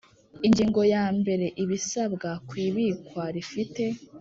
Ingingo 0.47 0.81
yambere 0.93 1.45
Ibisabwa 1.63 2.29
ku 2.47 2.53
ibikwa 2.65 3.23
rifite 3.35 3.83